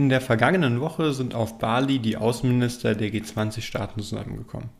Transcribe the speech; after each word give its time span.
In 0.00 0.08
der 0.08 0.22
vergangenen 0.22 0.80
Woche 0.80 1.12
sind 1.12 1.34
auf 1.34 1.58
Bali 1.58 1.98
die 1.98 2.16
Außenminister 2.16 2.94
der 2.94 3.10
G20-Staaten 3.10 4.00
zusammengekommen. 4.00 4.70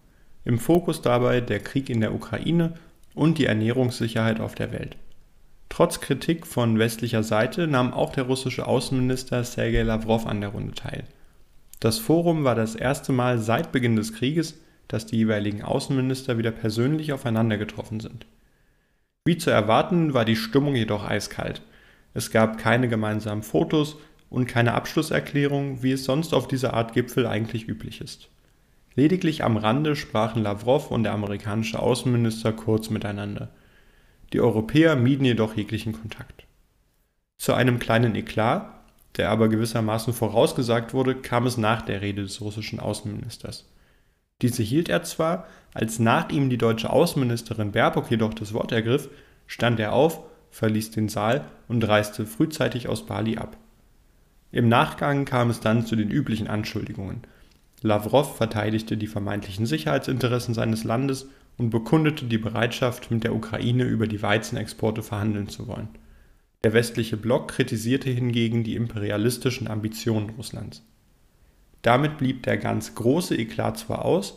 Im 0.46 0.58
Fokus 0.58 1.02
dabei 1.02 1.43
der 1.43 1.61
Krieg 1.61 1.90
in 1.90 2.00
der 2.00 2.14
Ukraine 2.14 2.72
und 3.14 3.36
die 3.36 3.45
Ernährungssicherheit 3.45 4.41
auf 4.41 4.54
der 4.54 4.72
Welt. 4.72 4.96
Trotz 5.68 6.00
Kritik 6.00 6.46
von 6.46 6.79
westlicher 6.79 7.22
Seite 7.22 7.66
nahm 7.66 7.93
auch 7.93 8.12
der 8.12 8.25
russische 8.25 8.66
Außenminister 8.66 9.45
Sergei 9.45 9.82
Lavrov 9.82 10.27
an 10.27 10.41
der 10.41 10.48
Runde 10.48 10.72
teil. 10.72 11.04
Das 11.80 11.98
Forum 11.98 12.45
war 12.45 12.55
das 12.55 12.75
erste 12.75 13.12
Mal 13.12 13.39
seit 13.39 13.73
Beginn 13.73 13.96
des 13.96 14.14
Krieges, 14.14 14.59
dass 14.89 15.05
die 15.05 15.18
jeweiligen 15.18 15.61
Außenminister 15.61 16.39
wieder 16.39 16.50
persönlich 16.50 17.12
aufeinander 17.12 17.59
getroffen 17.59 18.00
sind. 18.00 18.25
Wie 19.27 19.37
zu 19.37 19.50
erwarten, 19.50 20.14
war 20.14 20.25
die 20.25 20.37
Stimmung 20.37 20.77
jedoch 20.77 21.07
eiskalt. 21.07 21.61
Es 22.14 22.30
gab 22.30 22.57
keine 22.57 22.89
gemeinsamen 22.89 23.43
Fotos 23.43 23.98
und 24.30 24.46
keine 24.46 24.75
Abschlusserklärung, 24.75 25.82
wie 25.82 25.93
es 25.93 26.04
sonst 26.04 26.32
auf 26.32 26.48
dieser 26.48 26.72
Art 26.75 26.94
Gipfel 26.94 27.26
eigentlich 27.26 27.68
üblich 27.68 28.00
ist. 28.00 28.29
Lediglich 28.94 29.44
am 29.44 29.57
Rande 29.57 29.96
sprachen 29.96 30.43
Lavrov 30.43 30.90
und 30.90 31.02
der 31.02 31.12
amerikanische 31.12 31.80
Außenminister 31.80 32.52
kurz 32.52 32.91
miteinander. 32.91 33.50
Die 34.33 34.41
Europäer 34.41 34.97
mieden 34.97 35.24
jedoch 35.24 35.56
jeglichen 35.56 35.92
Kontakt. 35.92 36.47
Zu 37.36 37.55
einem 37.55 37.78
kleinen 37.78 38.14
Eklat, 38.14 38.70
der 39.16 39.30
aber 39.30 39.48
gewissermaßen 39.48 40.12
vorausgesagt 40.12 40.94
wurde, 40.94 41.16
kam 41.16 41.47
es 41.47 41.56
nach 41.56 41.83
der 41.83 42.00
Rede 42.00 42.22
des 42.22 42.41
russischen 42.41 42.78
Außenministers. 42.78 43.66
Diese 44.42 44.62
hielt 44.62 44.88
er 44.88 45.02
zwar, 45.02 45.47
als 45.74 45.98
nach 45.98 46.30
ihm 46.30 46.50
die 46.50 46.58
deutsche 46.58 46.91
Außenministerin 46.91 47.72
Baerbock 47.72 48.10
jedoch 48.10 48.34
das 48.34 48.52
Wort 48.52 48.72
ergriff, 48.72 49.08
stand 49.47 49.80
er 49.80 49.92
auf, 49.92 50.20
verließ 50.50 50.92
den 50.92 51.08
Saal 51.08 51.44
und 51.69 51.86
reiste 51.86 52.27
frühzeitig 52.27 52.88
aus 52.88 53.06
Bali 53.06 53.36
ab. 53.36 53.56
Im 54.52 54.68
Nachgang 54.68 55.24
kam 55.24 55.50
es 55.50 55.60
dann 55.60 55.86
zu 55.86 55.96
den 55.96 56.10
üblichen 56.10 56.48
Anschuldigungen. 56.48 57.22
Lavrov 57.82 58.36
verteidigte 58.36 58.96
die 58.96 59.06
vermeintlichen 59.06 59.64
Sicherheitsinteressen 59.64 60.54
seines 60.54 60.84
Landes 60.84 61.28
und 61.56 61.70
bekundete 61.70 62.26
die 62.26 62.38
Bereitschaft, 62.38 63.10
mit 63.10 63.24
der 63.24 63.34
Ukraine 63.34 63.84
über 63.84 64.06
die 64.06 64.22
Weizenexporte 64.22 65.02
verhandeln 65.02 65.48
zu 65.48 65.66
wollen. 65.66 65.88
Der 66.64 66.72
westliche 66.72 67.16
Block 67.16 67.48
kritisierte 67.48 68.10
hingegen 68.10 68.64
die 68.64 68.74
imperialistischen 68.74 69.68
Ambitionen 69.68 70.30
Russlands. 70.30 70.82
Damit 71.82 72.18
blieb 72.18 72.42
der 72.42 72.58
ganz 72.58 72.94
große 72.94 73.36
Eklat 73.36 73.78
zwar 73.78 74.04
aus, 74.04 74.36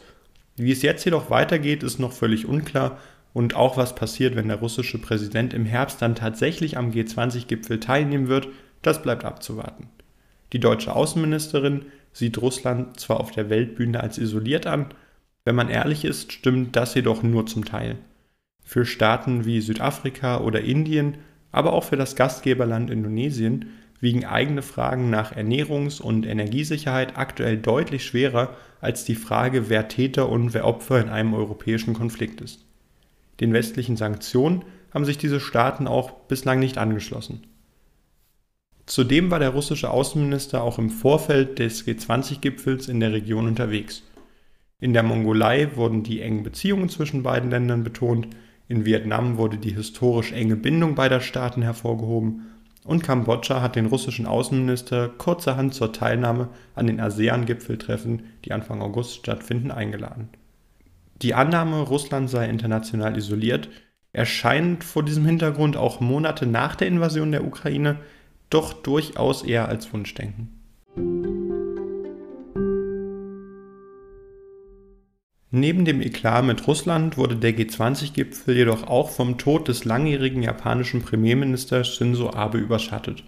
wie 0.55 0.71
es 0.71 0.83
jetzt 0.83 1.03
jedoch 1.03 1.29
weitergeht, 1.29 1.81
ist 1.83 1.99
noch 1.99 2.11
völlig 2.11 2.45
unklar 2.45 2.99
und 3.33 3.55
auch 3.55 3.75
was 3.75 3.95
passiert, 3.95 4.35
wenn 4.35 4.47
der 4.47 4.59
russische 4.59 4.99
Präsident 4.99 5.53
im 5.53 5.65
Herbst 5.65 6.01
dann 6.01 6.15
tatsächlich 6.15 6.77
am 6.77 6.91
G20-Gipfel 6.91 7.79
teilnehmen 7.79 8.27
wird, 8.27 8.47
das 8.83 9.01
bleibt 9.01 9.25
abzuwarten. 9.25 9.89
Die 10.53 10.59
deutsche 10.59 10.95
Außenministerin 10.95 11.85
sieht 12.13 12.37
Russland 12.37 12.99
zwar 12.99 13.19
auf 13.19 13.31
der 13.31 13.49
Weltbühne 13.49 13.99
als 13.99 14.17
isoliert 14.17 14.67
an, 14.67 14.87
wenn 15.45 15.55
man 15.55 15.69
ehrlich 15.69 16.05
ist, 16.05 16.31
stimmt 16.31 16.75
das 16.75 16.93
jedoch 16.93 17.21
nur 17.23 17.45
zum 17.47 17.65
Teil. 17.65 17.97
Für 18.63 18.85
Staaten 18.85 19.45
wie 19.45 19.59
Südafrika 19.59 20.39
oder 20.39 20.61
Indien, 20.61 21.17
aber 21.51 21.73
auch 21.73 21.83
für 21.83 21.97
das 21.97 22.15
Gastgeberland 22.15 22.89
Indonesien 22.89 23.71
wiegen 23.99 24.25
eigene 24.25 24.61
Fragen 24.61 25.09
nach 25.09 25.35
Ernährungs- 25.35 26.01
und 26.01 26.25
Energiesicherheit 26.25 27.17
aktuell 27.17 27.57
deutlich 27.57 28.05
schwerer 28.05 28.55
als 28.79 29.05
die 29.05 29.15
Frage, 29.15 29.69
wer 29.69 29.87
Täter 29.87 30.29
und 30.29 30.53
wer 30.53 30.65
Opfer 30.65 31.01
in 31.01 31.09
einem 31.09 31.33
europäischen 31.33 31.93
Konflikt 31.93 32.41
ist. 32.41 32.65
Den 33.39 33.53
westlichen 33.53 33.97
Sanktionen 33.97 34.63
haben 34.93 35.05
sich 35.05 35.17
diese 35.17 35.39
Staaten 35.39 35.87
auch 35.87 36.11
bislang 36.27 36.59
nicht 36.59 36.77
angeschlossen. 36.77 37.43
Zudem 38.93 39.31
war 39.31 39.39
der 39.39 39.49
russische 39.49 39.89
Außenminister 39.89 40.61
auch 40.61 40.77
im 40.77 40.91
Vorfeld 40.91 41.57
des 41.57 41.83
G20-Gipfels 41.87 42.87
in 42.89 42.99
der 42.99 43.11
Region 43.11 43.47
unterwegs. 43.47 44.03
In 44.79 44.93
der 44.93 45.01
Mongolei 45.01 45.75
wurden 45.75 46.03
die 46.03 46.21
engen 46.21 46.43
Beziehungen 46.43 46.89
zwischen 46.89 47.23
beiden 47.23 47.49
Ländern 47.49 47.83
betont, 47.83 48.27
in 48.67 48.85
Vietnam 48.85 49.37
wurde 49.37 49.57
die 49.57 49.73
historisch 49.73 50.31
enge 50.31 50.55
Bindung 50.57 50.93
beider 50.93 51.21
Staaten 51.21 51.63
hervorgehoben 51.63 52.51
und 52.83 53.01
Kambodscha 53.01 53.63
hat 53.63 53.75
den 53.75 53.87
russischen 53.87 54.27
Außenminister 54.27 55.09
kurzerhand 55.09 55.73
zur 55.73 55.91
Teilnahme 55.91 56.49
an 56.75 56.85
den 56.85 56.99
ASEAN-Gipfeltreffen, 56.99 58.21
die 58.45 58.51
Anfang 58.51 58.79
August 58.79 59.15
stattfinden, 59.15 59.71
eingeladen. 59.71 60.29
Die 61.23 61.33
Annahme, 61.33 61.81
Russland 61.81 62.29
sei 62.29 62.47
international 62.47 63.17
isoliert, 63.17 63.69
erscheint 64.11 64.83
vor 64.83 65.01
diesem 65.01 65.25
Hintergrund 65.25 65.77
auch 65.77 65.99
Monate 65.99 66.45
nach 66.45 66.75
der 66.75 66.89
Invasion 66.89 67.31
der 67.31 67.43
Ukraine 67.43 67.97
doch 68.53 68.73
durchaus 68.73 69.43
eher 69.43 69.67
als 69.67 69.91
Wunschdenken. 69.93 70.59
Neben 75.55 75.85
dem 75.85 76.01
Eklat 76.01 76.45
mit 76.45 76.67
Russland 76.67 77.15
wurde 77.15 77.35
der 77.35 77.55
G20-Gipfel 77.55 78.55
jedoch 78.55 78.87
auch 78.87 79.11
vom 79.11 79.37
Tod 79.37 79.67
des 79.67 79.85
langjährigen 79.85 80.41
japanischen 80.41 81.03
Premierministers 81.03 81.95
Shinzo 81.95 82.31
Abe 82.33 82.57
überschattet. 82.57 83.23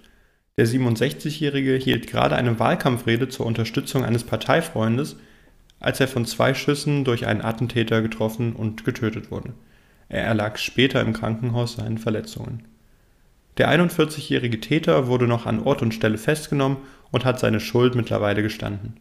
Der 0.58 0.66
67-Jährige 0.66 1.76
hielt 1.76 2.08
gerade 2.08 2.36
eine 2.36 2.58
Wahlkampfrede 2.58 3.28
zur 3.30 3.46
Unterstützung 3.46 4.04
eines 4.04 4.24
Parteifreundes, 4.24 5.18
als 5.80 6.00
er 6.00 6.08
von 6.08 6.26
zwei 6.26 6.56
Schüssen 6.56 7.04
durch 7.04 7.28
einen 7.28 7.42
Attentäter 7.42 8.02
getroffen 8.02 8.54
und 8.54 8.86
getötet 8.86 9.30
wurde. 9.30 9.54
Er 10.10 10.24
erlag 10.24 10.58
später 10.58 11.02
im 11.02 11.14
Krankenhaus 11.14 11.74
seinen 11.74 12.00
Verletzungen. 12.00 12.64
Der 13.58 13.70
41-jährige 13.70 14.60
Täter 14.60 15.08
wurde 15.08 15.28
noch 15.28 15.46
an 15.46 15.62
Ort 15.62 15.82
und 15.82 15.94
Stelle 15.94 16.18
festgenommen 16.18 16.78
und 17.12 17.24
hat 17.24 17.40
seine 17.40 17.60
Schuld 17.60 17.96
mittlerweile 17.96 18.44
gestanden. 18.44 18.98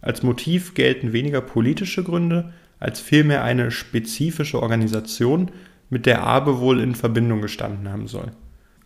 Als 0.00 0.22
Motiv 0.22 0.74
gelten 0.74 1.12
weniger 1.12 1.42
politische 1.42 2.02
Gründe 2.02 2.52
als 2.78 2.98
vielmehr 3.00 3.44
eine 3.44 3.70
spezifische 3.70 4.60
Organisation, 4.60 5.50
mit 5.90 6.06
der 6.06 6.22
Abe 6.22 6.60
wohl 6.60 6.80
in 6.80 6.94
Verbindung 6.94 7.42
gestanden 7.42 7.88
haben 7.90 8.06
soll. 8.06 8.30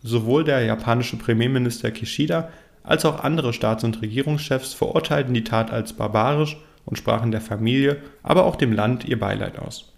Sowohl 0.03 0.43
der 0.43 0.65
japanische 0.65 1.17
Premierminister 1.17 1.91
Kishida 1.91 2.49
als 2.83 3.05
auch 3.05 3.23
andere 3.23 3.53
Staats- 3.53 3.83
und 3.83 4.01
Regierungschefs 4.01 4.73
verurteilten 4.73 5.33
die 5.33 5.43
Tat 5.43 5.71
als 5.71 5.93
barbarisch 5.93 6.57
und 6.83 6.97
sprachen 6.97 7.31
der 7.31 7.41
Familie, 7.41 7.97
aber 8.21 8.45
auch 8.45 8.55
dem 8.55 8.73
Land 8.73 9.05
ihr 9.05 9.19
Beileid 9.19 9.57
aus. 9.57 9.93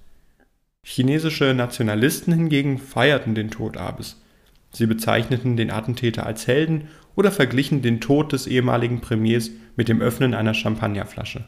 Chinesische 0.83 1.53
Nationalisten 1.53 2.33
hingegen 2.33 2.77
feierten 2.77 3.35
den 3.35 3.49
Tod 3.49 3.77
Abes. 3.77 4.21
Sie 4.71 4.85
bezeichneten 4.85 5.57
den 5.57 5.71
Attentäter 5.71 6.25
als 6.25 6.47
Helden 6.47 6.89
oder 7.15 7.31
verglichen 7.31 7.81
den 7.81 7.99
Tod 7.99 8.31
des 8.31 8.47
ehemaligen 8.47 9.01
Premiers 9.01 9.49
mit 9.75 9.89
dem 9.89 10.01
Öffnen 10.01 10.33
einer 10.33 10.53
Champagnerflasche. 10.53 11.45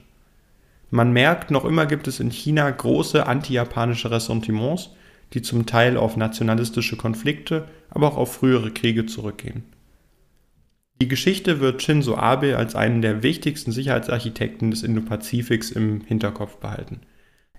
Man 0.90 1.13
merkt, 1.13 1.52
noch 1.52 1.66
immer 1.66 1.85
gibt 1.85 2.07
es 2.07 2.19
in 2.19 2.31
China 2.31 2.69
große 2.69 3.28
anti-japanische 3.28 4.09
Ressentiments, 4.09 4.90
die 5.34 5.44
zum 5.44 5.68
Teil 5.68 5.97
auf 5.97 6.18
nationalistische 6.18 6.97
Konflikte, 6.97 7.66
aber 7.91 8.07
auch 8.07 8.18
auf 8.18 8.34
frühere 8.34 8.72
Kriege 8.72 9.06
zurückgehen. 9.06 9.63
Die 11.01 11.07
Geschichte 11.07 11.59
wird 11.59 11.81
Shinzo 11.81 12.18
Abe 12.18 12.57
als 12.57 12.75
einen 12.75 13.01
der 13.01 13.24
wichtigsten 13.24 13.72
Sicherheitsarchitekten 13.72 14.72
des 14.72 14.84
Indo-Pazifiks 14.84 15.72
im 15.72 16.01
Hinterkopf 16.01 16.57
behalten. 16.57 17.01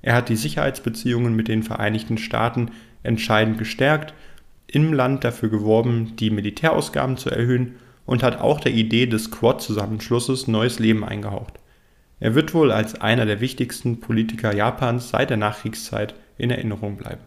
Er 0.02 0.14
hat 0.14 0.28
die 0.28 0.36
Sicherheitsbeziehungen 0.36 1.34
mit 1.34 1.48
den 1.48 1.62
Vereinigten 1.62 2.18
Staaten 2.18 2.72
entscheidend 3.02 3.58
gestärkt 3.58 4.12
im 4.70 4.92
Land 4.92 5.24
dafür 5.24 5.48
geworben, 5.48 6.16
die 6.16 6.30
Militärausgaben 6.30 7.16
zu 7.16 7.30
erhöhen 7.30 7.76
und 8.06 8.22
hat 8.22 8.40
auch 8.40 8.60
der 8.60 8.72
Idee 8.72 9.06
des 9.06 9.30
Quad-Zusammenschlusses 9.30 10.48
neues 10.48 10.78
Leben 10.78 11.04
eingehaucht. 11.04 11.54
Er 12.18 12.34
wird 12.34 12.54
wohl 12.54 12.70
als 12.70 13.00
einer 13.00 13.26
der 13.26 13.40
wichtigsten 13.40 14.00
Politiker 14.00 14.54
Japans 14.54 15.10
seit 15.10 15.30
der 15.30 15.36
Nachkriegszeit 15.36 16.14
in 16.38 16.50
Erinnerung 16.50 16.96
bleiben. 16.96 17.22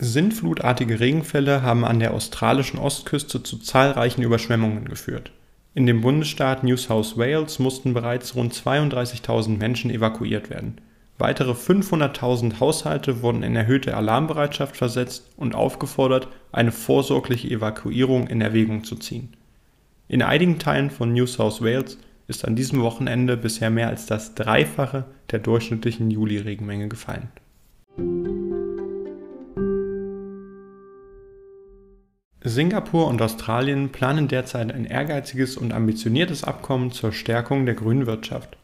Sintflutartige 0.00 1.00
Regenfälle 1.00 1.62
haben 1.62 1.84
an 1.84 1.98
der 1.98 2.14
australischen 2.14 2.78
Ostküste 2.78 3.42
zu 3.42 3.58
zahlreichen 3.58 4.22
Überschwemmungen 4.22 4.84
geführt. 4.84 5.32
In 5.74 5.86
dem 5.86 6.00
Bundesstaat 6.00 6.62
New 6.62 6.76
South 6.76 7.18
Wales 7.18 7.58
mussten 7.58 7.94
bereits 7.94 8.36
rund 8.36 8.54
32.000 8.54 9.58
Menschen 9.58 9.90
evakuiert 9.90 10.50
werden. 10.50 10.80
Weitere 11.20 11.50
500.000 11.50 12.60
Haushalte 12.60 13.22
wurden 13.22 13.42
in 13.42 13.56
erhöhte 13.56 13.96
Alarmbereitschaft 13.96 14.76
versetzt 14.76 15.32
und 15.36 15.56
aufgefordert, 15.56 16.28
eine 16.52 16.70
vorsorgliche 16.70 17.48
Evakuierung 17.48 18.28
in 18.28 18.40
Erwägung 18.40 18.84
zu 18.84 18.94
ziehen. 18.94 19.36
In 20.06 20.22
einigen 20.22 20.60
Teilen 20.60 20.90
von 20.90 21.12
New 21.12 21.26
South 21.26 21.60
Wales 21.60 21.98
ist 22.28 22.44
an 22.44 22.54
diesem 22.54 22.82
Wochenende 22.82 23.36
bisher 23.36 23.68
mehr 23.68 23.88
als 23.88 24.06
das 24.06 24.36
Dreifache 24.36 25.06
der 25.32 25.40
durchschnittlichen 25.40 26.08
Juli-Regenmenge 26.10 26.86
gefallen. 26.86 27.28
Singapur 32.44 33.08
und 33.08 33.20
Australien 33.20 33.90
planen 33.90 34.28
derzeit 34.28 34.72
ein 34.72 34.84
ehrgeiziges 34.84 35.56
und 35.56 35.72
ambitioniertes 35.72 36.44
Abkommen 36.44 36.92
zur 36.92 37.12
Stärkung 37.12 37.66
der 37.66 37.74
grünen 37.74 38.06
Wirtschaft. 38.06 38.56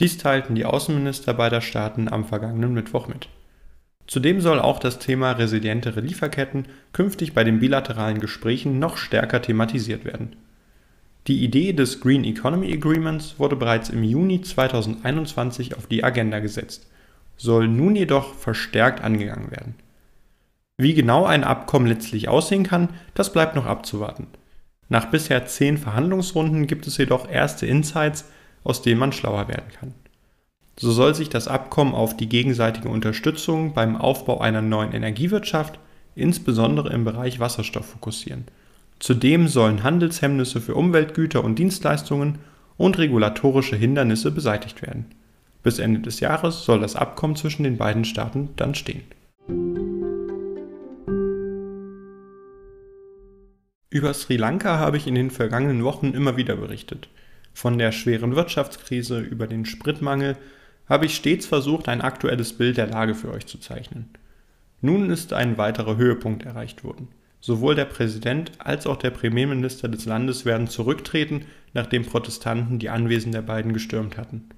Dies 0.00 0.18
teilten 0.18 0.54
die 0.54 0.64
Außenminister 0.64 1.34
beider 1.34 1.60
Staaten 1.60 2.08
am 2.08 2.24
vergangenen 2.24 2.74
Mittwoch 2.74 3.08
mit. 3.08 3.28
Zudem 4.06 4.40
soll 4.40 4.60
auch 4.60 4.78
das 4.78 4.98
Thema 4.98 5.32
resilientere 5.32 6.00
Lieferketten 6.00 6.66
künftig 6.92 7.34
bei 7.34 7.44
den 7.44 7.58
bilateralen 7.58 8.20
Gesprächen 8.20 8.78
noch 8.78 8.98
stärker 8.98 9.42
thematisiert 9.42 10.04
werden. 10.04 10.36
Die 11.26 11.42
Idee 11.42 11.72
des 11.72 12.00
Green 12.00 12.22
Economy 12.22 12.72
Agreements 12.72 13.38
wurde 13.38 13.56
bereits 13.56 13.88
im 13.90 14.04
Juni 14.04 14.42
2021 14.42 15.76
auf 15.76 15.86
die 15.86 16.04
Agenda 16.04 16.38
gesetzt, 16.38 16.88
soll 17.36 17.66
nun 17.66 17.96
jedoch 17.96 18.34
verstärkt 18.34 19.02
angegangen 19.02 19.50
werden. 19.50 19.74
Wie 20.78 20.94
genau 20.94 21.24
ein 21.24 21.42
Abkommen 21.42 21.86
letztlich 21.86 22.28
aussehen 22.28 22.62
kann, 22.62 22.90
das 23.14 23.32
bleibt 23.32 23.56
noch 23.56 23.66
abzuwarten. 23.66 24.28
Nach 24.88 25.06
bisher 25.06 25.46
zehn 25.46 25.78
Verhandlungsrunden 25.78 26.68
gibt 26.68 26.86
es 26.86 26.96
jedoch 26.96 27.28
erste 27.28 27.66
Insights, 27.66 28.26
aus 28.66 28.82
denen 28.82 28.98
man 28.98 29.12
schlauer 29.12 29.46
werden 29.46 29.70
kann. 29.78 29.94
So 30.76 30.90
soll 30.90 31.14
sich 31.14 31.28
das 31.28 31.46
Abkommen 31.46 31.94
auf 31.94 32.16
die 32.16 32.28
gegenseitige 32.28 32.88
Unterstützung 32.88 33.72
beim 33.72 33.96
Aufbau 33.96 34.40
einer 34.40 34.60
neuen 34.60 34.92
Energiewirtschaft, 34.92 35.78
insbesondere 36.16 36.92
im 36.92 37.04
Bereich 37.04 37.38
Wasserstoff, 37.38 37.86
fokussieren. 37.86 38.44
Zudem 38.98 39.46
sollen 39.46 39.84
Handelshemmnisse 39.84 40.60
für 40.60 40.74
Umweltgüter 40.74 41.44
und 41.44 41.58
Dienstleistungen 41.58 42.40
und 42.76 42.98
regulatorische 42.98 43.76
Hindernisse 43.76 44.32
beseitigt 44.32 44.82
werden. 44.82 45.06
Bis 45.62 45.78
Ende 45.78 46.00
des 46.00 46.20
Jahres 46.20 46.64
soll 46.64 46.80
das 46.80 46.96
Abkommen 46.96 47.36
zwischen 47.36 47.62
den 47.62 47.76
beiden 47.76 48.04
Staaten 48.04 48.50
dann 48.56 48.74
stehen. 48.74 49.02
Über 53.90 54.12
Sri 54.12 54.36
Lanka 54.36 54.78
habe 54.78 54.96
ich 54.96 55.06
in 55.06 55.14
den 55.14 55.30
vergangenen 55.30 55.84
Wochen 55.84 56.08
immer 56.08 56.36
wieder 56.36 56.56
berichtet. 56.56 57.08
Von 57.56 57.78
der 57.78 57.90
schweren 57.90 58.36
Wirtschaftskrise 58.36 59.18
über 59.18 59.46
den 59.46 59.64
Spritmangel 59.64 60.36
habe 60.90 61.06
ich 61.06 61.16
stets 61.16 61.46
versucht, 61.46 61.88
ein 61.88 62.02
aktuelles 62.02 62.52
Bild 62.52 62.76
der 62.76 62.88
Lage 62.88 63.14
für 63.14 63.32
euch 63.32 63.46
zu 63.46 63.56
zeichnen. 63.56 64.10
Nun 64.82 65.08
ist 65.08 65.32
ein 65.32 65.56
weiterer 65.56 65.96
Höhepunkt 65.96 66.44
erreicht 66.44 66.84
worden. 66.84 67.08
Sowohl 67.40 67.74
der 67.74 67.86
Präsident 67.86 68.52
als 68.58 68.86
auch 68.86 68.96
der 68.96 69.08
Premierminister 69.08 69.88
des 69.88 70.04
Landes 70.04 70.44
werden 70.44 70.66
zurücktreten, 70.66 71.46
nachdem 71.72 72.04
Protestanten 72.04 72.78
die 72.78 72.90
Anwesen 72.90 73.32
der 73.32 73.40
beiden 73.40 73.72
gestürmt 73.72 74.18
hatten. 74.18 74.50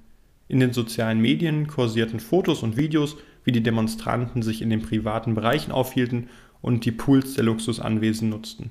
In 0.48 0.58
den 0.58 0.72
sozialen 0.72 1.20
Medien 1.20 1.68
kursierten 1.68 2.18
Fotos 2.18 2.64
und 2.64 2.76
Videos, 2.76 3.16
wie 3.44 3.52
die 3.52 3.62
Demonstranten 3.62 4.42
sich 4.42 4.60
in 4.60 4.70
den 4.70 4.82
privaten 4.82 5.36
Bereichen 5.36 5.70
aufhielten 5.70 6.30
und 6.62 6.84
die 6.84 6.90
Pools 6.90 7.34
der 7.34 7.44
Luxusanwesen 7.44 8.28
nutzten. 8.28 8.70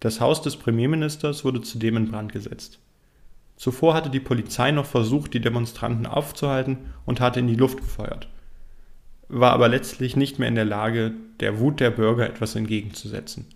Das 0.00 0.20
Haus 0.20 0.42
des 0.42 0.56
Premierministers 0.56 1.44
wurde 1.44 1.60
zudem 1.60 1.96
in 1.96 2.10
Brand 2.10 2.32
gesetzt. 2.32 2.80
Zuvor 3.62 3.94
hatte 3.94 4.10
die 4.10 4.18
Polizei 4.18 4.72
noch 4.72 4.86
versucht, 4.86 5.34
die 5.34 5.40
Demonstranten 5.40 6.04
aufzuhalten 6.04 6.78
und 7.06 7.20
hatte 7.20 7.38
in 7.38 7.46
die 7.46 7.54
Luft 7.54 7.78
gefeuert, 7.78 8.26
war 9.28 9.52
aber 9.52 9.68
letztlich 9.68 10.16
nicht 10.16 10.40
mehr 10.40 10.48
in 10.48 10.56
der 10.56 10.64
Lage, 10.64 11.12
der 11.38 11.60
Wut 11.60 11.78
der 11.78 11.92
Bürger 11.92 12.28
etwas 12.28 12.56
entgegenzusetzen. 12.56 13.46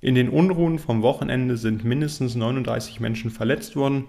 In 0.00 0.14
den 0.14 0.30
Unruhen 0.30 0.78
vom 0.78 1.02
Wochenende 1.02 1.58
sind 1.58 1.84
mindestens 1.84 2.34
39 2.34 2.98
Menschen 2.98 3.30
verletzt 3.30 3.76
worden, 3.76 4.06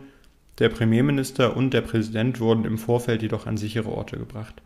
der 0.59 0.69
Premierminister 0.69 1.57
und 1.57 1.73
der 1.73 1.81
Präsident 1.81 2.39
wurden 2.39 2.63
im 2.63 2.77
Vorfeld 2.77 3.21
jedoch 3.21 3.47
an 3.47 3.57
sichere 3.57 3.89
Orte 3.89 4.15
gebracht. 4.15 4.61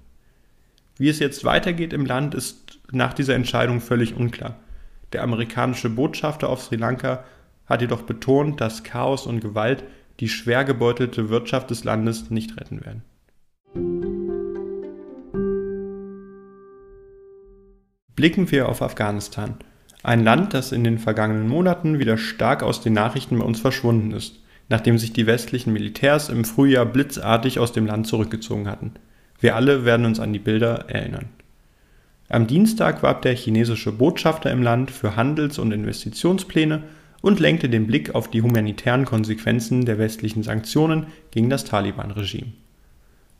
Wie 1.00 1.10
es 1.10 1.18
jetzt 1.18 1.44
weitergeht 1.44 1.92
im 1.92 2.06
Land, 2.06 2.36
ist 2.36 2.80
nach 2.92 3.16
dieser 3.16 3.34
Entscheidung 3.34 3.82
völlig 3.82 4.16
unklar. 4.16 4.60
Der 5.12 5.24
amerikanische 5.24 5.90
Botschafter 5.90 6.50
auf 6.50 6.62
Sri 6.62 6.76
Lanka 6.76 7.24
hat 7.66 7.82
jedoch 7.82 8.04
betont, 8.04 8.62
dass 8.62 8.84
Chaos 8.84 9.26
und 9.26 9.40
Gewalt 9.40 9.84
die 10.22 10.30
schwer 10.30 10.64
gebeutelte 10.64 11.30
Wirtschaft 11.30 11.72
des 11.72 11.84
Landes 11.84 12.30
nicht 12.30 12.56
retten 12.58 12.86
werden. 12.86 13.02
Blicken 18.16 18.52
wir 18.52 18.70
auf 18.70 18.84
Afghanistan, 18.84 19.56
ein 20.04 20.24
Land, 20.24 20.54
das 20.54 20.72
in 20.72 20.84
den 20.84 21.00
vergangenen 21.00 21.48
Monaten 21.48 21.98
wieder 21.98 22.18
stark 22.18 22.62
aus 22.62 22.82
den 22.82 22.94
Nachrichten 22.94 23.40
bei 23.40 23.46
uns 23.46 23.60
verschwunden 23.60 24.12
ist, 24.12 24.40
nachdem 24.70 25.00
sich 25.00 25.12
die 25.12 25.26
westlichen 25.26 25.74
Militärs 25.74 26.30
im 26.30 26.46
Frühjahr 26.46 26.86
blitzartig 26.86 27.58
aus 27.58 27.72
dem 27.72 27.88
Land 27.88 28.06
zurückgezogen 28.06 28.68
hatten. 28.68 28.94
Wir 29.40 29.56
alle 29.56 29.86
werden 29.86 30.06
uns 30.06 30.20
an 30.20 30.34
die 30.34 30.40
Bilder 30.40 30.86
erinnern. 30.88 31.30
Am 32.30 32.46
Dienstag 32.46 33.02
warb 33.02 33.24
der 33.24 33.36
chinesische 33.36 33.92
Botschafter 33.92 34.52
im 34.52 34.62
Land 34.62 34.92
für 34.92 35.16
Handels- 35.16 35.58
und 35.58 35.72
Investitionspläne 35.72 36.84
und 37.22 37.40
lenkte 37.40 37.70
den 37.70 37.88
Blick 37.88 38.16
auf 38.16 38.30
die 38.30 38.42
humanitären 38.42 39.06
Konsequenzen 39.06 39.86
der 39.86 39.98
westlichen 39.98 40.44
Sanktionen 40.44 41.08
gegen 41.32 41.50
das 41.50 41.64
Taliban-Regime. 41.64 42.54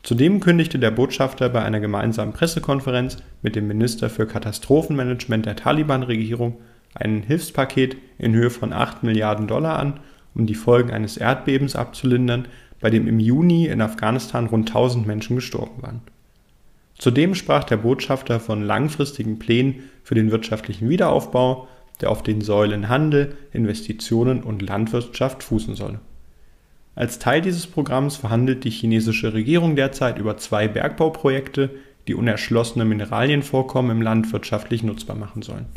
Zudem 0.04 0.40
kündigte 0.40 0.80
der 0.80 0.92
Botschafter 0.92 1.50
bei 1.50 1.62
einer 1.62 1.80
gemeinsamen 1.80 2.34
Pressekonferenz 2.34 3.18
mit 3.42 3.56
dem 3.56 3.68
Minister 3.68 4.10
für 4.10 4.26
Katastrophenmanagement 4.26 5.46
der 5.46 5.56
Taliban-Regierung 5.56 6.58
ein 6.94 7.22
Hilfspaket 7.24 7.98
in 8.18 8.34
Höhe 8.34 8.50
von 8.50 8.74
8 8.74 9.04
Milliarden 9.04 9.48
Dollar 9.48 9.78
an, 9.78 10.00
um 10.34 10.46
die 10.46 10.56
Folgen 10.56 10.92
eines 10.92 11.18
Erdbebens 11.18 11.76
abzulindern, 11.76 12.48
bei 12.80 12.90
dem 12.90 13.08
im 13.08 13.20
Juni 13.20 13.68
in 13.68 13.82
Afghanistan 13.82 14.48
rund 14.48 14.70
1000 14.70 15.06
Menschen 15.06 15.36
gestorben 15.36 15.82
waren. 15.84 16.02
Zudem 16.98 17.36
sprach 17.36 17.64
der 17.64 17.78
Botschafter 17.78 18.40
von 18.40 18.64
langfristigen 18.64 19.40
Plänen 19.40 19.90
für 20.04 20.16
den 20.16 20.32
wirtschaftlichen 20.32 20.90
Wiederaufbau 20.90 21.68
der 22.02 22.12
auf 22.12 22.24
den 22.24 22.42
Säulen 22.42 22.90
Handel, 22.90 23.36
Investitionen 23.52 24.44
und 24.44 24.62
Landwirtschaft 24.62 25.44
fußen 25.44 25.76
soll. 25.76 26.00
Als 26.96 27.20
Teil 27.20 27.42
dieses 27.42 27.68
Programms 27.68 28.18
verhandelt 28.18 28.64
die 28.64 28.70
chinesische 28.70 29.34
Regierung 29.34 29.76
derzeit 29.76 30.20
über 30.20 30.38
zwei 30.38 30.68
Bergbauprojekte, 30.68 31.70
die 32.08 32.16
unerschlossene 32.16 32.84
Mineralienvorkommen 32.84 33.98
im 33.98 34.02
Land 34.02 34.32
wirtschaftlich 34.34 34.84
nutzbar 34.84 35.16
machen 35.16 35.42
sollen. 35.42 35.68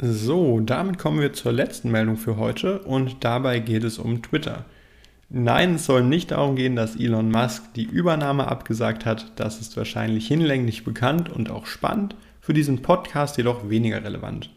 So, 0.00 0.60
damit 0.60 0.98
kommen 0.98 1.20
wir 1.20 1.32
zur 1.32 1.50
letzten 1.50 1.90
Meldung 1.90 2.16
für 2.16 2.36
heute 2.36 2.78
und 2.80 3.24
dabei 3.24 3.58
geht 3.58 3.82
es 3.82 3.98
um 3.98 4.22
Twitter. 4.22 4.64
Nein, 5.30 5.74
es 5.74 5.84
soll 5.84 6.04
nicht 6.04 6.30
darum 6.30 6.56
gehen, 6.56 6.74
dass 6.74 6.96
Elon 6.96 7.30
Musk 7.30 7.74
die 7.74 7.84
Übernahme 7.84 8.48
abgesagt 8.48 9.04
hat. 9.04 9.32
Das 9.36 9.60
ist 9.60 9.76
wahrscheinlich 9.76 10.26
hinlänglich 10.26 10.84
bekannt 10.84 11.28
und 11.28 11.50
auch 11.50 11.66
spannend, 11.66 12.16
für 12.40 12.54
diesen 12.54 12.80
Podcast 12.80 13.36
jedoch 13.36 13.68
weniger 13.68 14.02
relevant. 14.02 14.48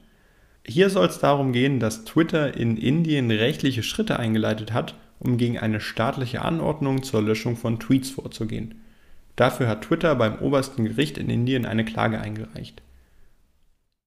Hier 0.65 0.89
soll 0.89 1.07
es 1.07 1.19
darum 1.19 1.51
gehen, 1.51 1.81
dass 1.81 2.05
Twitter 2.05 2.55
in 2.55 2.77
Indien 2.77 3.29
rechtliche 3.31 3.83
Schritte 3.83 4.17
eingeleitet 4.17 4.71
hat, 4.71 4.95
um 5.19 5.37
gegen 5.37 5.59
eine 5.59 5.81
staatliche 5.81 6.41
Anordnung 6.41 7.03
zur 7.03 7.21
Löschung 7.21 7.57
von 7.57 7.79
Tweets 7.79 8.11
vorzugehen. 8.11 8.75
Dafür 9.35 9.67
hat 9.67 9.81
Twitter 9.81 10.15
beim 10.15 10.39
obersten 10.39 10.85
Gericht 10.85 11.17
in 11.17 11.29
Indien 11.29 11.65
eine 11.65 11.83
Klage 11.83 12.21
eingereicht. 12.21 12.81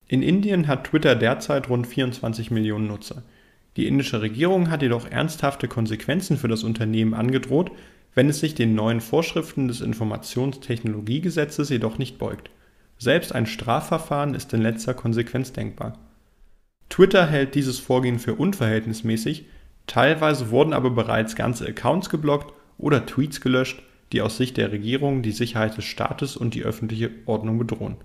In 0.06 0.22
Indien 0.22 0.66
hat 0.66 0.84
Twitter 0.84 1.14
derzeit 1.14 1.68
rund 1.68 1.86
24 1.86 2.50
Millionen 2.50 2.86
Nutzer. 2.86 3.22
Die 3.76 3.86
indische 3.86 4.22
Regierung 4.22 4.70
hat 4.70 4.82
jedoch 4.82 5.10
ernsthafte 5.10 5.66
Konsequenzen 5.66 6.36
für 6.36 6.48
das 6.48 6.62
Unternehmen 6.62 7.14
angedroht, 7.14 7.72
wenn 8.14 8.28
es 8.28 8.40
sich 8.40 8.54
den 8.54 8.74
neuen 8.74 9.00
Vorschriften 9.00 9.66
des 9.66 9.80
Informationstechnologiegesetzes 9.80 11.70
jedoch 11.70 11.98
nicht 11.98 12.18
beugt. 12.18 12.50
Selbst 12.98 13.34
ein 13.34 13.46
Strafverfahren 13.46 14.34
ist 14.34 14.52
in 14.52 14.62
letzter 14.62 14.94
Konsequenz 14.94 15.52
denkbar. 15.52 15.98
Twitter 16.88 17.26
hält 17.26 17.56
dieses 17.56 17.80
Vorgehen 17.80 18.20
für 18.20 18.34
unverhältnismäßig, 18.34 19.46
teilweise 19.88 20.50
wurden 20.50 20.72
aber 20.72 20.90
bereits 20.90 21.34
ganze 21.34 21.66
Accounts 21.66 22.08
geblockt 22.08 22.52
oder 22.78 23.04
Tweets 23.04 23.40
gelöscht, 23.40 23.82
die 24.12 24.22
aus 24.22 24.36
Sicht 24.36 24.56
der 24.56 24.70
Regierung 24.70 25.22
die 25.22 25.32
Sicherheit 25.32 25.76
des 25.76 25.84
Staates 25.84 26.36
und 26.36 26.54
die 26.54 26.62
öffentliche 26.62 27.10
Ordnung 27.26 27.58
bedrohen. 27.58 27.96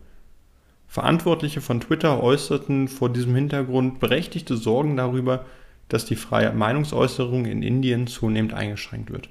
Verantwortliche 0.90 1.62
von 1.62 1.82
Twitter 1.82 2.24
äußerten 2.24 2.88
vor 2.88 3.14
diesem 3.14 3.36
Hintergrund 3.36 4.00
berechtigte 4.00 4.58
Sorgen 4.58 4.98
darüber, 4.98 5.46
dass 5.88 6.06
die 6.06 6.16
freie 6.16 6.52
Meinungsäußerung 6.52 7.46
in 7.46 7.62
Indien 7.62 8.08
zunehmend 8.08 8.56
eingeschränkt 8.56 9.12
wird. 9.12 9.30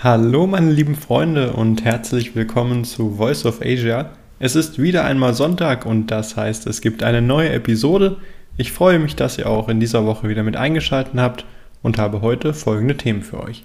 Hallo 0.00 0.46
meine 0.46 0.70
lieben 0.70 0.94
Freunde 0.94 1.54
und 1.54 1.84
herzlich 1.84 2.36
willkommen 2.36 2.84
zu 2.84 3.16
Voice 3.16 3.46
of 3.46 3.60
Asia. 3.60 4.12
Es 4.38 4.54
ist 4.54 4.78
wieder 4.78 5.04
einmal 5.04 5.34
Sonntag 5.34 5.84
und 5.84 6.12
das 6.12 6.36
heißt, 6.36 6.68
es 6.68 6.80
gibt 6.80 7.02
eine 7.02 7.20
neue 7.20 7.50
Episode. 7.50 8.18
Ich 8.56 8.70
freue 8.70 9.00
mich, 9.00 9.16
dass 9.16 9.38
ihr 9.38 9.50
auch 9.50 9.68
in 9.68 9.80
dieser 9.80 10.06
Woche 10.06 10.28
wieder 10.28 10.44
mit 10.44 10.56
eingeschaltet 10.56 11.14
habt 11.16 11.46
und 11.82 11.98
habe 11.98 12.20
heute 12.20 12.54
folgende 12.54 12.96
Themen 12.96 13.22
für 13.22 13.42
euch. 13.42 13.64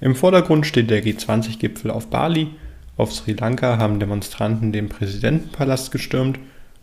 Im 0.00 0.14
Vordergrund 0.14 0.64
steht 0.64 0.90
der 0.90 1.02
G20-Gipfel 1.02 1.90
auf 1.90 2.06
Bali, 2.08 2.50
auf 2.96 3.12
Sri 3.12 3.32
Lanka 3.32 3.78
haben 3.78 3.98
Demonstranten 3.98 4.72
den 4.72 4.88
Präsidentenpalast 4.88 5.90
gestürmt 5.90 6.38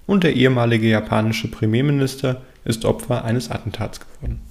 und 0.06 0.24
der 0.26 0.34
ehemalige 0.34 0.88
japanische 0.90 1.50
Premierminister 1.50 2.42
ist 2.66 2.84
Opfer 2.84 3.24
eines 3.24 3.50
Attentats 3.50 4.02
geworden. 4.02 4.42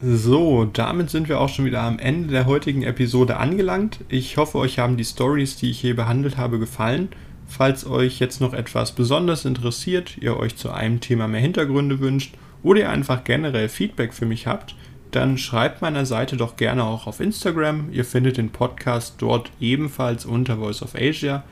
So, 0.00 0.66
damit 0.66 1.10
sind 1.10 1.28
wir 1.28 1.40
auch 1.40 1.48
schon 1.48 1.64
wieder 1.64 1.82
am 1.82 1.98
Ende 1.98 2.28
der 2.28 2.46
heutigen 2.46 2.82
Episode 2.82 3.38
angelangt. 3.38 4.00
Ich 4.08 4.36
hoffe, 4.36 4.58
euch 4.58 4.78
haben 4.78 4.96
die 4.96 5.04
Stories, 5.04 5.56
die 5.56 5.70
ich 5.70 5.80
hier 5.80 5.96
behandelt 5.96 6.36
habe, 6.36 6.60
gefallen. 6.60 7.08
Falls 7.46 7.86
euch 7.86 8.20
jetzt 8.20 8.40
noch 8.40 8.52
etwas 8.52 8.92
besonders 8.92 9.44
interessiert, 9.44 10.16
ihr 10.18 10.36
euch 10.36 10.56
zu 10.56 10.70
einem 10.70 11.00
Thema 11.00 11.26
mehr 11.26 11.40
Hintergründe 11.40 11.98
wünscht 11.98 12.34
oder 12.64 12.80
ihr 12.80 12.90
einfach 12.90 13.22
generell 13.22 13.68
Feedback 13.68 14.12
für 14.12 14.26
mich 14.26 14.48
habt, 14.48 14.74
dann 15.12 15.38
schreibt 15.38 15.80
meiner 15.80 16.06
Seite 16.06 16.36
doch 16.36 16.56
gerne 16.56 16.82
auch 16.82 17.06
auf 17.06 17.20
Instagram. 17.20 17.90
Ihr 17.92 18.04
findet 18.04 18.36
den 18.36 18.50
Podcast 18.50 19.14
dort 19.18 19.52
ebenfalls 19.60 20.24
unter 20.24 20.56
Voice 20.56 20.82
of 20.82 20.96
Asia. 20.96 21.44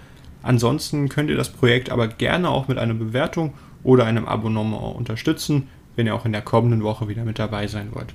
Ansonsten 0.42 1.08
könnt 1.08 1.30
ihr 1.30 1.36
das 1.36 1.50
Projekt 1.50 1.90
aber 1.90 2.08
gerne 2.08 2.48
auch 2.48 2.66
mit 2.66 2.78
einer 2.78 2.94
Bewertung 2.94 3.54
oder 3.84 4.04
einem 4.04 4.26
Abonnement 4.26 4.96
unterstützen, 4.96 5.68
wenn 5.94 6.06
ihr 6.06 6.14
auch 6.16 6.26
in 6.26 6.32
der 6.32 6.42
kommenden 6.42 6.82
Woche 6.82 7.06
wieder 7.06 7.24
mit 7.24 7.38
dabei 7.38 7.68
sein 7.68 7.90
wollt. 7.92 8.14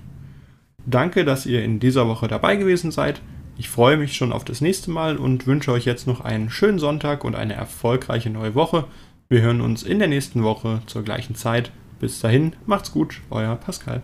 Danke, 0.86 1.24
dass 1.24 1.46
ihr 1.46 1.64
in 1.64 1.80
dieser 1.80 2.08
Woche 2.08 2.28
dabei 2.28 2.58
gewesen 2.58 2.92
seid. 2.92 3.22
Ich 3.58 3.70
freue 3.70 3.98
mich 3.98 4.18
schon 4.18 4.34
auf 4.34 4.44
das 4.44 4.60
nächste 4.60 4.92
Mal 4.92 5.18
und 5.18 5.48
wünsche 5.48 5.72
euch 5.72 5.86
jetzt 5.86 6.08
noch 6.08 6.22
einen 6.22 6.50
schönen 6.50 6.80
Sonntag 6.80 7.24
und 7.24 7.36
eine 7.36 7.54
erfolgreiche 7.54 8.30
neue 8.30 8.56
Woche. 8.56 8.86
Wir 9.30 9.42
hören 9.42 9.62
uns 9.62 9.84
in 9.84 10.00
der 10.00 10.08
nächsten 10.08 10.44
Woche 10.44 10.82
zur 10.88 11.04
gleichen 11.04 11.36
Zeit. 11.36 11.72
Bis 12.00 12.20
dahin, 12.20 12.56
macht's 12.66 12.92
gut, 12.92 13.22
euer 13.32 13.56
Pascal. 13.56 14.04